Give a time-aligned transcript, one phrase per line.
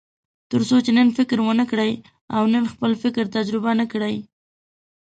[0.51, 1.91] تر څو چې نن فکر ونه کړئ
[2.35, 4.15] او نن خپل فکر تجربه نه کړئ.